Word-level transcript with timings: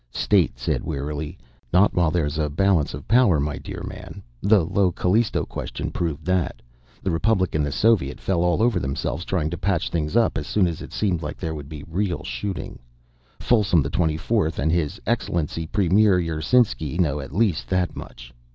State 0.15 0.57
said 0.57 0.83
wearily: 0.83 1.37
"Not 1.71 1.93
while 1.93 2.09
there's 2.09 2.39
a 2.39 2.49
balance 2.49 2.95
of 2.95 3.07
power, 3.07 3.39
my 3.39 3.59
dear 3.59 3.83
man. 3.87 4.23
The 4.41 4.65
Io 4.65 4.91
Callisto 4.91 5.45
Question 5.45 5.91
proved 5.91 6.25
that. 6.25 6.63
The 7.03 7.11
Republic 7.11 7.53
and 7.53 7.63
the 7.63 7.71
Soviet 7.71 8.19
fell 8.19 8.41
all 8.41 8.63
over 8.63 8.79
themselves 8.79 9.25
trying 9.25 9.51
to 9.51 9.59
patch 9.59 9.91
things 9.91 10.15
up 10.17 10.39
as 10.39 10.47
soon 10.47 10.65
as 10.65 10.81
it 10.81 10.91
seemed 10.91 11.19
that 11.19 11.37
there 11.37 11.53
would 11.53 11.69
be 11.69 11.83
real 11.87 12.23
shooting. 12.23 12.79
Folsom 13.39 13.83
XXIV 13.83 14.57
and 14.57 14.71
his 14.71 14.99
excellency 15.05 15.67
Premier 15.67 16.17
Yersinsky 16.19 16.97
know 16.97 17.19
at 17.19 17.31
least 17.31 17.67
that 17.67 17.95
much." 17.95 18.33